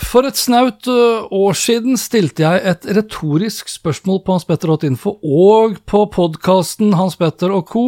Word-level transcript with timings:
For 0.00 0.24
et 0.24 0.38
snaut 0.40 0.86
år 0.88 1.56
siden 1.58 1.98
stilte 2.00 2.46
jeg 2.46 2.60
et 2.70 2.86
retorisk 2.96 3.68
spørsmål 3.68 4.22
på 4.24 4.38
hanspetter.info 4.38 5.18
og 5.20 5.74
på 5.84 6.06
podkasten 6.14 6.94
Hans 6.96 7.18
Petter 7.20 7.52
og 7.52 7.66
co., 7.68 7.84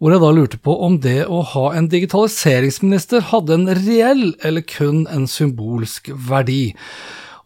hvor 0.00 0.12
jeg 0.12 0.22
da 0.22 0.30
lurte 0.32 0.60
på 0.60 0.72
om 0.86 0.96
det 1.04 1.26
å 1.28 1.42
ha 1.52 1.66
en 1.76 1.90
digitaliseringsminister 1.92 3.28
hadde 3.32 3.56
en 3.56 3.68
reell 3.82 4.24
eller 4.44 4.64
kun 4.64 5.04
en 5.12 5.28
symbolsk 5.28 6.08
verdi. 6.28 6.74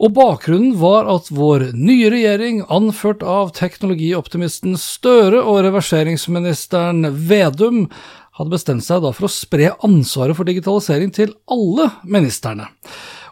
Og 0.00 0.14
bakgrunnen 0.16 0.78
var 0.78 1.10
at 1.10 1.28
vår 1.34 1.72
nye 1.74 2.14
regjering, 2.14 2.62
anført 2.70 3.26
av 3.26 3.50
teknologioptimisten 3.58 4.78
Støre 4.80 5.42
og 5.42 5.64
reverseringsministeren 5.66 7.10
Vedum, 7.26 7.88
hadde 8.38 8.54
bestemt 8.54 8.86
seg 8.86 9.02
da 9.04 9.10
for 9.12 9.26
å 9.26 9.34
spre 9.34 9.74
ansvaret 9.86 10.38
for 10.38 10.48
digitalisering 10.48 11.10
til 11.14 11.34
alle 11.50 11.90
ministrene. 12.06 12.70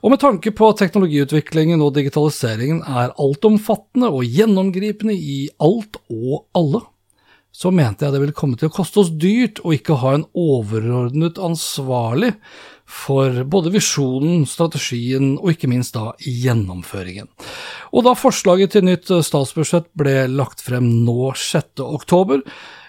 Og 0.03 0.13
med 0.13 0.21
tanke 0.23 0.53
på 0.55 0.69
at 0.71 0.79
teknologiutviklingen 0.83 1.83
og 1.83 1.97
digitaliseringen 1.97 2.85
er 2.87 3.17
altomfattende 3.19 4.13
og 4.13 4.27
gjennomgripende 4.27 5.17
i 5.17 5.41
alt 5.63 5.99
og 6.13 6.47
alle, 6.59 6.85
så 7.51 7.73
mente 7.75 8.05
jeg 8.05 8.15
det 8.15 8.21
ville 8.23 8.37
komme 8.37 8.59
til 8.61 8.69
å 8.69 8.75
koste 8.75 9.03
oss 9.03 9.11
dyrt 9.11 9.59
å 9.67 9.73
ikke 9.75 9.97
ha 10.03 10.15
en 10.15 10.27
overordnet 10.39 11.41
ansvarlig 11.43 12.35
for 12.89 13.43
både 13.51 13.73
visjonen, 13.75 14.45
strategien 14.49 15.35
og 15.41 15.51
ikke 15.55 15.71
minst 15.71 15.97
da 15.97 16.13
gjennomføringen. 16.23 17.27
Og 17.93 18.05
da 18.07 18.15
forslaget 18.19 18.75
til 18.75 18.85
nytt 18.89 19.11
statsbudsjett 19.25 19.89
ble 19.99 20.27
lagt 20.31 20.63
frem 20.65 20.87
nå 21.07 21.33
6. 21.37 21.81
oktober, 21.85 22.43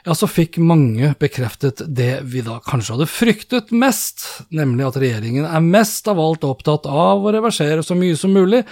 ja, 0.05 0.15
så 0.15 0.29
fikk 0.31 0.57
mange 0.63 1.11
bekreftet 1.19 1.83
det 1.85 2.21
vi 2.31 2.43
da 2.45 2.59
kanskje 2.65 2.95
hadde 2.95 3.09
fryktet 3.11 3.73
mest, 3.75 4.25
nemlig 4.55 4.87
at 4.87 4.99
regjeringen 5.01 5.47
er 5.47 5.65
mest 5.65 6.07
av 6.09 6.21
alt 6.23 6.47
opptatt 6.47 6.87
av 6.89 7.25
å 7.25 7.33
reversere 7.35 7.83
så 7.85 7.97
mye 7.99 8.17
som 8.19 8.33
mulig, 8.35 8.63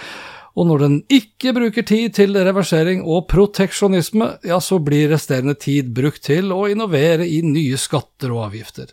og 0.58 0.66
når 0.66 0.82
den 0.82 0.96
ikke 1.14 1.52
bruker 1.54 1.84
tid 1.86 2.16
til 2.16 2.34
reversering 2.34 3.04
og 3.06 3.28
proteksjonisme, 3.30 4.30
ja, 4.48 4.58
så 4.62 4.80
blir 4.82 5.12
resterende 5.12 5.54
tid 5.54 5.92
brukt 5.94 6.24
til 6.26 6.50
å 6.54 6.64
innovere 6.70 7.26
i 7.28 7.38
nye 7.46 7.78
skatter 7.78 8.34
og 8.34 8.48
avgifter. 8.48 8.90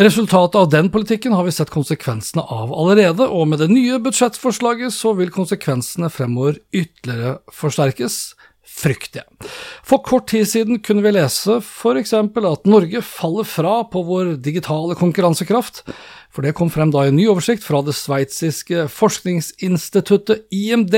Resultatet 0.00 0.56
av 0.62 0.70
den 0.72 0.88
politikken 0.94 1.36
har 1.36 1.44
vi 1.44 1.52
sett 1.52 1.72
konsekvensene 1.74 2.46
av 2.48 2.72
allerede, 2.72 3.28
og 3.28 3.50
med 3.52 3.60
det 3.60 3.68
nye 3.72 4.00
budsjettforslaget 4.02 4.94
så 4.96 5.12
vil 5.18 5.34
konsekvensene 5.34 6.08
fremover 6.12 6.62
ytterligere 6.72 7.36
forsterkes 7.52 8.22
frykter 8.62 9.22
jeg. 9.22 9.50
For 9.86 10.02
kort 10.06 10.28
tid 10.32 10.46
siden 10.48 10.80
kunne 10.84 11.02
vi 11.04 11.14
lese 11.14 11.58
eksempel 11.98 12.46
at 12.48 12.68
Norge 12.68 13.02
faller 13.04 13.46
fra 13.48 13.82
på 13.90 14.02
vår 14.06 14.36
digitale 14.42 14.96
konkurransekraft, 14.98 15.82
for 16.32 16.46
det 16.46 16.54
kom 16.56 16.70
frem 16.72 16.90
da 16.94 17.04
i 17.04 17.10
en 17.10 17.18
ny 17.18 17.26
oversikt 17.28 17.64
fra 17.66 17.82
det 17.84 17.92
sveitsiske 17.92 18.86
forskningsinstituttet 18.88 20.46
IMD. 20.54 20.96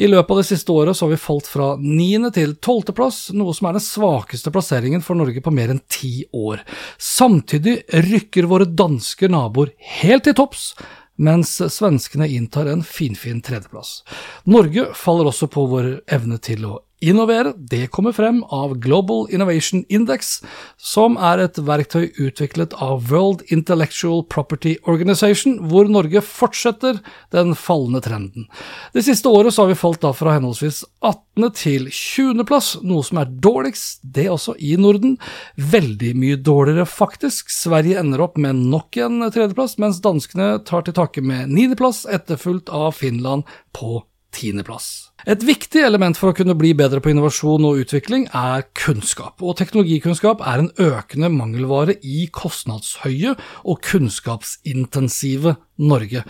I 0.00 0.08
løpet 0.08 0.32
av 0.32 0.40
det 0.40 0.46
siste 0.48 0.72
året 0.72 0.96
så 0.96 1.04
har 1.04 1.12
vi 1.12 1.20
falt 1.20 1.50
fra 1.50 1.74
niende 1.76 2.30
til 2.32 2.54
tolvte 2.64 2.94
plass, 2.96 3.26
noe 3.36 3.52
som 3.56 3.68
er 3.68 3.76
den 3.76 3.84
svakeste 3.84 4.52
plasseringen 4.54 5.04
for 5.04 5.18
Norge 5.18 5.42
på 5.44 5.52
mer 5.52 5.74
enn 5.74 5.82
ti 5.92 6.22
år. 6.32 6.64
Samtidig 6.96 7.82
rykker 8.06 8.48
våre 8.48 8.68
danske 8.70 9.28
naboer 9.28 9.74
helt 10.00 10.24
til 10.24 10.38
topps, 10.38 10.70
mens 11.16 11.56
svenskene 11.72 12.28
inntar 12.28 12.66
en 12.70 12.84
finfin 12.84 13.40
tredjeplass. 13.44 14.02
Norge 14.44 14.90
faller 14.94 15.30
også 15.30 15.48
på 15.52 15.66
vår 15.70 15.90
evne 16.12 16.38
til 16.42 16.66
å 16.68 16.74
innovere. 17.00 17.52
Det 17.56 17.86
kommer 17.86 18.12
frem 18.12 18.42
av 18.44 18.74
Global 18.78 19.26
Innovation 19.30 19.84
Index, 19.88 20.40
som 20.76 21.16
er 21.20 21.42
et 21.44 21.58
verktøy 21.60 22.08
utviklet 22.22 22.74
av 22.82 23.10
World 23.10 23.44
Intellectual 23.52 24.24
Property 24.32 24.76
Organization, 24.88 25.58
hvor 25.68 25.90
Norge 25.92 26.22
fortsetter 26.24 27.00
den 27.34 27.54
fallende 27.58 28.00
trenden. 28.04 28.48
Det 28.96 29.04
siste 29.06 29.28
året 29.28 29.54
så 29.54 29.64
har 29.64 29.74
vi 29.74 29.78
falt 29.80 30.02
da 30.04 30.14
fra 30.16 30.36
henholdsvis 30.36 30.82
18. 31.04 31.50
til 31.56 31.90
20. 31.92 32.46
plass, 32.48 32.72
noe 32.82 33.04
som 33.04 33.20
er 33.20 33.30
dårligst, 33.44 34.00
det 34.02 34.28
også 34.32 34.56
i 34.58 34.74
Norden. 34.80 35.18
Veldig 35.56 36.14
mye 36.16 36.40
dårligere, 36.40 36.88
faktisk. 36.88 37.52
Sverige 37.52 38.00
ender 38.00 38.24
opp 38.24 38.40
med 38.40 38.56
nok 38.72 38.96
en 39.04 39.20
tredjeplass, 39.28 39.76
mens 39.82 40.00
danskene 40.04 40.56
tar 40.64 40.86
til 40.86 40.96
takke 40.96 41.24
med 41.24 41.52
niendeplass, 41.52 42.06
etterfulgt 42.08 42.72
av 42.72 42.94
Finland 42.96 43.44
på 43.76 44.00
tiendeplass. 44.34 45.10
Et 45.26 45.42
viktig 45.42 45.82
element 45.82 46.18
for 46.18 46.30
å 46.30 46.36
kunne 46.36 46.56
bli 46.58 46.72
bedre 46.76 47.00
på 47.02 47.10
innovasjon 47.10 47.64
og 47.66 47.80
utvikling 47.82 48.28
er 48.36 48.66
kunnskap, 48.78 49.42
og 49.42 49.56
teknologikunnskap 49.58 50.44
er 50.46 50.62
en 50.62 50.70
økende 50.82 51.30
mangelvare 51.34 51.96
i 52.02 52.28
kostnadshøye 52.32 53.34
og 53.64 53.82
kunnskapsintensive 53.86 55.56
Norge 55.82 56.24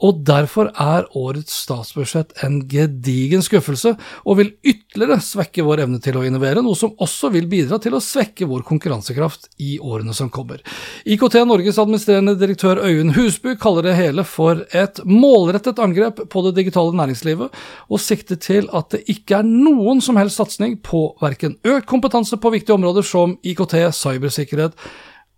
og 0.00 0.22
derfor 0.26 0.70
er 0.80 1.08
årets 1.18 1.54
statsbudsjett 1.66 2.32
en 2.44 2.60
gedigen 2.70 3.42
skuffelse, 3.44 3.92
og 4.24 4.38
vil 4.38 4.52
ytterligere 4.64 5.20
svekke 5.24 5.64
vår 5.66 5.84
evne 5.84 6.00
til 6.02 6.16
å 6.16 6.24
innovere, 6.26 6.62
noe 6.64 6.78
som 6.78 6.94
også 7.00 7.32
vil 7.34 7.48
bidra 7.50 7.80
til 7.82 7.96
å 7.96 8.02
svekke 8.04 8.48
vår 8.48 8.64
konkurransekraft 8.68 9.50
i 9.60 9.76
årene 9.78 10.14
som 10.16 10.30
kommer. 10.32 10.62
IKT 11.04 11.40
Norges 11.48 11.80
administrerende 11.82 12.36
direktør 12.40 12.80
Øyunn 12.86 13.14
Husby 13.16 13.56
kaller 13.60 13.90
det 13.90 13.98
hele 13.98 14.24
for 14.28 14.64
et 14.76 15.02
målrettet 15.04 15.80
angrep 15.82 16.24
på 16.32 16.44
det 16.48 16.56
digitale 16.62 16.96
næringslivet, 16.96 17.60
og 17.90 18.02
sikter 18.02 18.40
til 18.40 18.70
at 18.76 18.90
det 18.94 19.04
ikke 19.12 19.40
er 19.40 19.48
noen 19.48 20.00
som 20.04 20.18
helst 20.20 20.40
satsing 20.40 20.78
på 20.86 21.10
verken 21.20 21.58
økt 21.66 21.88
kompetanse 21.90 22.40
på 22.40 22.54
viktige 22.54 22.78
områder 22.78 23.04
som 23.06 23.36
IKT, 23.44 23.76
cybersikkerhet, 23.96 24.76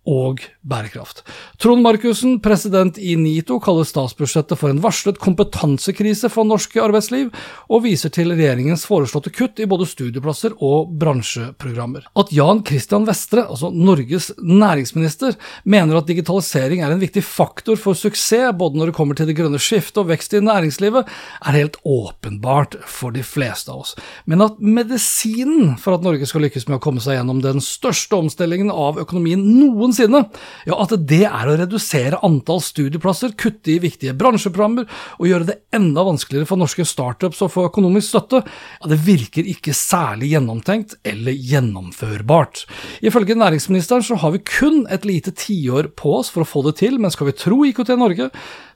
og 0.09 0.43
bærekraft. 0.67 1.21
Trond 1.61 1.83
Markussen, 1.83 2.39
president 2.43 2.97
i 2.99 3.15
NITO, 3.19 3.59
kaller 3.63 3.87
statsbudsjettet 3.87 4.59
for 4.59 4.73
en 4.73 4.81
varslet 4.83 5.19
kompetansekrise 5.21 6.31
for 6.31 6.47
norsk 6.47 6.75
arbeidsliv, 6.83 7.31
og 7.71 7.85
viser 7.85 8.11
til 8.13 8.33
regjeringens 8.33 8.85
foreslåtte 8.89 9.31
kutt 9.33 9.61
i 9.63 9.67
både 9.69 9.87
studieplasser 9.87 10.57
og 10.63 10.91
bransjeprogrammer. 10.99 12.09
At 12.19 12.33
Jan 12.35 12.63
Christian 12.67 13.07
Vestre, 13.07 13.45
altså 13.47 13.71
Norges 13.71 14.31
næringsminister, 14.39 15.37
mener 15.63 15.99
at 15.99 16.09
digitalisering 16.09 16.83
er 16.83 16.91
en 16.91 17.03
viktig 17.03 17.23
faktor 17.23 17.79
for 17.79 17.97
suksess 17.97 18.51
både 18.57 18.79
når 18.79 18.89
det 18.89 18.95
kommer 18.97 19.17
til 19.17 19.27
det 19.29 19.35
grønne 19.37 19.59
skiftet 19.61 19.99
og 20.01 20.09
vekst 20.09 20.33
i 20.35 20.41
næringslivet, 20.43 21.09
er 21.45 21.57
helt 21.57 21.77
åpenbart 21.85 22.77
for 22.89 23.13
de 23.15 23.23
fleste 23.25 23.71
av 23.71 23.83
oss. 23.83 23.93
Men 24.29 24.43
at 24.45 24.59
medisinen 24.59 25.75
for 25.81 25.97
at 25.97 26.05
Norge 26.05 26.27
skal 26.29 26.45
lykkes 26.45 26.67
med 26.69 26.79
å 26.79 26.83
komme 26.83 27.03
seg 27.03 27.17
gjennom 27.19 27.41
den 27.43 27.61
største 27.63 28.17
omstillingen 28.17 28.71
av 28.73 28.99
økonomien 29.01 29.43
noen 29.43 29.92
noensinne, 29.93 30.23
ja, 30.67 30.77
at 30.79 30.93
det 31.07 31.23
er 31.27 31.49
å 31.49 31.55
redusere 31.59 32.19
antall 32.25 32.61
studieplasser, 32.63 33.35
kutte 33.37 33.75
i 33.75 33.79
viktige 33.83 34.15
bransjeprogrammer 34.17 34.87
og 35.19 35.27
gjøre 35.29 35.49
det 35.51 35.57
enda 35.75 36.03
vanskeligere 36.07 36.49
for 36.49 36.61
norske 36.61 36.85
startups 36.87 37.41
å 37.43 37.51
få 37.51 37.67
økonomisk 37.69 38.09
støtte, 38.13 38.43
ja, 38.43 38.89
det 38.89 38.99
virker 39.05 39.47
ikke 39.49 39.75
særlig 39.77 40.33
gjennomtenkt 40.33 40.97
eller 41.05 41.35
gjennomførbart. 41.37 42.65
Ifølge 43.05 43.37
næringsministeren 43.39 44.05
så 44.05 44.17
har 44.21 44.35
vi 44.35 44.43
kun 44.47 44.83
et 44.91 45.07
lite 45.07 45.33
tiår 45.37 45.93
på 45.97 46.17
oss 46.19 46.31
for 46.33 46.43
å 46.43 46.49
få 46.49 46.65
det 46.69 46.77
til, 46.81 46.99
men 47.01 47.13
skal 47.13 47.29
vi 47.29 47.37
tro 47.37 47.61
IKT 47.67 47.95
Norge, 47.99 48.29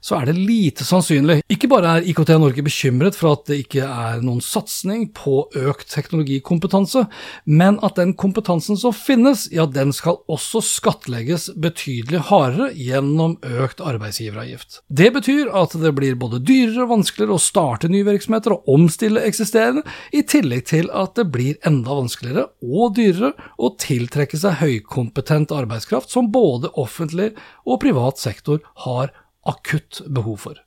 så 0.04 0.20
er 0.20 0.28
det 0.28 0.38
lite 0.38 0.86
sannsynlig. 0.86 1.40
Ikke 1.50 1.70
bare 1.70 1.98
er 1.98 2.08
IKT 2.10 2.36
Norge 2.38 2.62
bekymret 2.64 3.18
for 3.18 3.34
at 3.34 3.48
det 3.50 3.60
ikke 3.64 3.86
er 3.86 4.22
noen 4.22 4.42
satsing 4.44 5.08
på 5.16 5.40
økt 5.58 5.88
teknologikompetanse, 5.90 7.06
men 7.50 7.80
at 7.84 7.98
den 7.98 8.14
kompetansen 8.18 8.78
som 8.78 8.94
finnes, 8.94 9.48
ja, 9.54 9.66
den 9.66 9.92
skal 9.96 10.20
også 10.30 10.62
skattlegges 10.64 11.07
skattlegges 11.08 11.48
betydelig 11.56 12.20
hardere 12.28 12.72
gjennom 12.76 13.38
økt 13.42 13.80
arbeidsgiveravgift. 13.80 14.82
Det 14.88 15.08
betyr 15.14 15.48
at 15.56 15.72
det 15.80 15.92
blir 15.96 16.18
både 16.20 16.40
dyrere 16.44 16.84
og 16.84 16.92
vanskeligere 16.92 17.36
å 17.36 17.40
starte 17.40 17.88
nye 17.88 18.04
virksomheter 18.04 18.52
og 18.52 18.68
omstille 18.68 19.22
eksisterende, 19.24 19.84
i 20.12 20.22
tillegg 20.22 20.66
til 20.68 20.90
at 20.92 21.16
det 21.16 21.28
blir 21.32 21.56
enda 21.66 21.96
vanskeligere 21.96 22.48
og 22.60 22.94
dyrere 22.98 23.32
å 23.56 23.72
tiltrekke 23.80 24.36
seg 24.38 24.60
høykompetent 24.60 25.52
arbeidskraft 25.54 26.12
som 26.12 26.30
både 26.32 26.70
offentlig 26.76 27.32
og 27.64 27.80
privat 27.80 28.20
sektor 28.20 28.60
har 28.84 29.12
akutt 29.48 30.02
behov 30.12 30.44
for. 30.44 30.60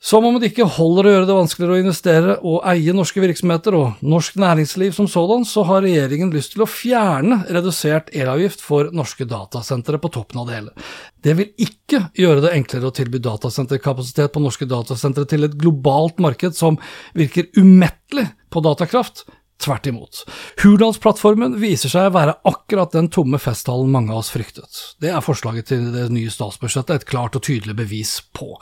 Som 0.00 0.24
om 0.24 0.38
det 0.40 0.48
ikke 0.54 0.64
holder 0.78 1.04
å 1.06 1.10
gjøre 1.12 1.26
det 1.28 1.34
vanskeligere 1.36 1.74
å 1.76 1.80
investere 1.82 2.34
og 2.48 2.62
eie 2.70 2.92
norske 2.96 3.20
virksomheter 3.20 3.74
og 3.76 3.98
norsk 4.00 4.38
næringsliv 4.40 4.94
som 4.96 5.10
sådan, 5.12 5.44
så 5.44 5.60
har 5.68 5.84
regjeringen 5.84 6.32
lyst 6.32 6.54
til 6.54 6.64
å 6.64 6.68
fjerne 6.72 7.42
redusert 7.52 8.08
elavgift 8.16 8.64
for 8.64 8.88
norske 8.96 9.26
datasentre 9.28 10.00
på 10.00 10.08
toppen 10.14 10.40
av 10.40 10.48
det 10.48 10.56
hele. 10.56 10.72
Det 11.20 11.34
vil 11.36 11.50
ikke 11.66 12.00
gjøre 12.16 12.46
det 12.46 12.54
enklere 12.56 12.88
å 12.88 12.96
tilby 12.96 13.20
datasenterkapasitet 13.26 14.32
på 14.32 14.40
norske 14.40 14.70
datasentre 14.70 15.26
til 15.28 15.44
et 15.44 15.58
globalt 15.60 16.16
marked 16.24 16.56
som 16.56 16.80
virker 17.12 17.52
umettelig 17.60 18.30
på 18.48 18.64
datakraft, 18.64 19.26
Tvert 19.60 19.86
imot. 19.90 20.22
Hurdalsplattformen 20.62 21.58
viser 21.60 21.92
seg 21.92 22.06
å 22.08 22.14
være 22.14 22.36
akkurat 22.48 22.94
den 22.94 23.10
tomme 23.12 23.36
festtalen 23.42 23.90
mange 23.92 24.14
av 24.14 24.22
oss 24.22 24.30
fryktet. 24.32 24.78
Det 25.04 25.10
er 25.12 25.24
forslaget 25.24 25.68
til 25.68 25.82
det 25.92 26.06
nye 26.14 26.32
statsbudsjettet 26.32 26.94
et 26.94 27.08
klart 27.10 27.36
og 27.36 27.44
tydelig 27.44 27.76
bevis 27.76 28.14
på. 28.36 28.54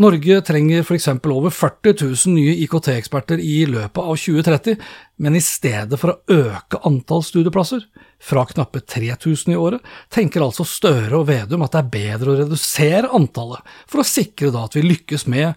Norge 0.00 0.40
trenger 0.48 0.86
f.eks. 0.86 1.10
over 1.20 1.52
40 1.52 1.98
000 2.00 2.36
nye 2.38 2.54
IKT-eksperter 2.64 3.42
i 3.44 3.58
løpet 3.68 4.00
av 4.00 4.16
2030, 4.16 4.78
men 5.20 5.36
i 5.36 5.42
stedet 5.44 6.00
for 6.00 6.14
å 6.14 6.38
øke 6.38 6.80
antall 6.88 7.26
studieplasser, 7.26 7.84
fra 8.18 8.46
knappe 8.48 8.80
3000 8.80 9.52
i 9.52 9.58
året, 9.58 9.84
tenker 10.10 10.42
altså 10.42 10.64
Støre 10.66 11.20
og 11.20 11.28
Vedum 11.28 11.62
at 11.66 11.76
det 11.76 11.82
er 11.84 11.92
bedre 11.92 12.32
å 12.32 12.38
redusere 12.40 13.12
antallet, 13.14 13.60
for 13.86 14.02
å 14.02 14.08
sikre 14.08 14.50
da 14.54 14.64
at 14.64 14.78
vi 14.78 14.86
lykkes 14.86 15.28
med 15.30 15.52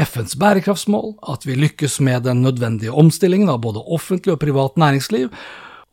FNs 0.00 0.34
bærekraftsmål, 0.40 1.14
at 1.30 1.44
vi 1.46 1.54
lykkes 1.58 2.00
med 2.02 2.24
den 2.26 2.42
nødvendige 2.42 2.94
omstillingen 2.94 3.52
av 3.52 3.60
både 3.62 3.82
offentlig 3.84 4.34
og 4.34 4.40
privat 4.42 4.80
næringsliv, 4.80 5.30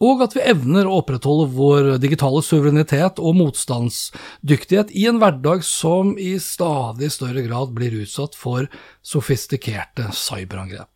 og 0.02 0.24
at 0.26 0.34
vi 0.34 0.42
evner 0.50 0.88
å 0.90 0.98
opprettholde 1.04 1.52
vår 1.54 1.90
digitale 2.02 2.42
suverenitet 2.42 3.22
og 3.22 3.38
motstandsdyktighet 3.38 4.90
i 4.98 5.06
en 5.12 5.22
hverdag 5.22 5.62
som 5.68 6.16
i 6.18 6.34
stadig 6.42 7.12
større 7.14 7.46
grad 7.46 7.76
blir 7.78 8.00
utsatt 8.02 8.34
for 8.38 8.66
sofistikerte 9.06 10.10
cyberangrep. 10.18 10.90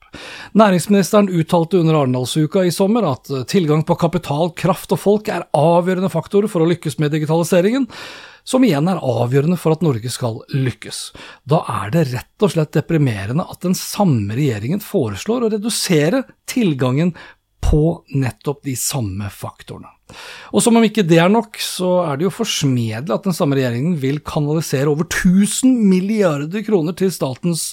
Næringsministeren 0.58 1.30
uttalte 1.30 1.82
under 1.84 2.00
Arendalsuka 2.00 2.64
i 2.66 2.74
sommer 2.74 3.06
at 3.12 3.30
tilgang 3.52 3.84
på 3.86 3.98
kapital, 4.00 4.54
kraft 4.58 4.96
og 4.96 5.02
folk 5.04 5.30
er 5.30 5.46
avgjørende 5.54 6.10
faktorer 6.10 6.50
for 6.50 6.64
å 6.64 6.70
lykkes 6.72 6.98
med 7.04 7.14
digitaliseringen 7.14 7.86
som 8.46 8.64
igjen 8.66 8.88
er 8.92 9.02
avgjørende 9.02 9.58
for 9.60 9.76
at 9.76 9.84
Norge 9.86 10.12
skal 10.14 10.40
lykkes. 10.54 11.00
Da 11.50 11.64
er 11.82 11.94
det 11.94 12.06
rett 12.12 12.46
og 12.46 12.54
slett 12.54 12.76
deprimerende 12.78 13.48
at 13.50 13.66
den 13.66 13.76
samme 13.78 14.38
regjeringen 14.38 14.84
foreslår 14.84 15.48
å 15.48 15.52
redusere 15.56 16.24
tilgangen 16.50 17.16
på 17.66 17.82
nettopp 18.14 18.62
de 18.68 18.76
samme 18.78 19.32
faktorene. 19.34 19.90
Og 20.54 20.62
som 20.62 20.78
om 20.78 20.86
ikke 20.86 21.06
det 21.08 21.18
er 21.24 21.32
nok, 21.34 21.58
så 21.58 22.04
er 22.06 22.20
det 22.20 22.28
jo 22.28 22.36
forsmedelig 22.38 23.14
at 23.16 23.26
den 23.26 23.34
samme 23.34 23.58
regjeringen 23.58 23.98
vil 24.02 24.22
kanalisere 24.26 24.92
over 24.92 25.08
1000 25.10 25.80
milliarder 25.90 26.62
kroner 26.68 26.94
til 26.98 27.10
Statens 27.14 27.72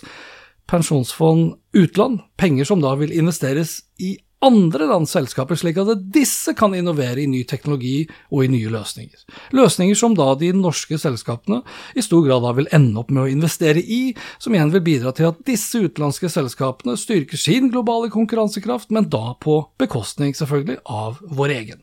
pensjonsfond 0.71 1.59
utland, 1.77 2.23
penger 2.41 2.69
som 2.69 2.81
da 2.81 2.95
vil 2.97 3.13
investeres 3.13 3.83
i 4.01 4.15
andre 4.43 4.87
lands 4.91 5.12
selskaper, 5.15 5.56
slik 5.59 5.79
at 5.79 5.91
disse 6.12 6.55
kan 6.59 6.75
innovere 6.75 7.23
i 7.23 7.29
ny 7.31 7.43
teknologi 7.49 8.09
og 8.33 8.44
i 8.44 8.50
nye 8.50 8.71
løsninger. 8.73 9.21
Løsninger 9.55 9.99
som 9.99 10.17
da 10.19 10.33
de 10.39 10.50
norske 10.56 10.99
selskapene 10.99 11.61
i 11.94 12.03
stor 12.03 12.25
grad 12.27 12.43
da 12.43 12.55
vil 12.56 12.71
ende 12.75 12.99
opp 12.99 13.12
med 13.15 13.25
å 13.25 13.31
investere 13.31 13.79
i, 13.83 14.00
som 14.43 14.55
igjen 14.55 14.73
vil 14.75 14.85
bidra 14.85 15.12
til 15.15 15.31
at 15.31 15.43
disse 15.47 15.79
utenlandske 15.79 16.31
selskapene 16.33 16.97
styrker 16.99 17.39
sin 17.39 17.71
globale 17.73 18.11
konkurransekraft, 18.12 18.91
men 18.91 19.06
da 19.12 19.37
på 19.43 19.61
bekostning, 19.81 20.35
selvfølgelig, 20.35 20.81
av 20.91 21.23
vår 21.23 21.55
egen. 21.61 21.83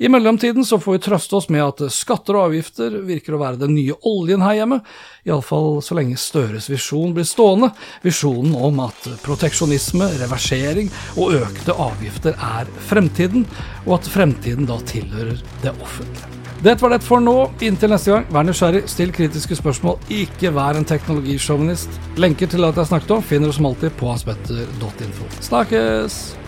I 0.00 0.08
mellomtiden 0.12 0.64
så 0.64 0.80
får 0.80 0.96
vi 0.96 1.04
trøste 1.10 1.36
oss 1.36 1.50
med 1.52 1.64
at 1.66 1.84
skatter 1.92 2.38
og 2.38 2.48
avgifter 2.48 3.00
virker 3.08 3.36
å 3.36 3.42
være 3.42 3.60
den 3.66 3.76
nye 3.76 3.98
oljen 4.08 4.44
her 4.46 4.62
hjemme, 4.62 4.80
iallfall 5.28 5.82
så 5.84 5.98
lenge 5.98 6.16
Støres 6.18 6.70
visjon 6.70 7.12
blir 7.16 7.28
stående, 7.28 7.70
visjonen 8.04 8.56
om 8.56 8.80
at 8.86 9.10
proteksjonisme, 9.24 10.08
reversering 10.22 10.88
og 11.18 11.36
økte 11.36 11.76
avgifter 11.76 11.97
er 12.32 12.72
fremtiden, 12.88 13.46
og 13.86 13.98
at 13.98 14.10
fremtiden 14.10 14.68
da 14.68 14.78
tilhører 14.86 15.38
det 15.62 15.74
offentlige. 15.80 16.34
Det 16.58 16.74
var 16.82 16.90
det 16.90 17.04
for 17.06 17.22
nå. 17.22 17.36
Inntil 17.62 17.92
neste 17.92 18.10
gang, 18.10 18.26
vær 18.34 18.42
nysgjerrig, 18.48 18.82
still 18.90 19.12
kritiske 19.14 19.60
spørsmål, 19.60 20.00
ikke 20.10 20.50
vær 20.56 20.78
en 20.78 20.88
teknologisjåvinist. 20.88 22.00
Lenker 22.18 22.50
til 22.50 22.66
alt 22.66 22.82
jeg 22.82 22.90
snakket 22.90 23.14
om, 23.14 23.22
finner 23.22 23.52
du 23.52 23.54
som 23.54 23.70
alltid 23.70 23.94
på 24.00 24.10
hanspetter.info. 24.10 25.30
Snakkes! 25.52 26.47